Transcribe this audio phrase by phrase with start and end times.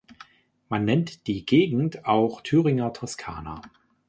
[0.67, 3.61] Man nennt die Gegend auch Thüringer Toskana.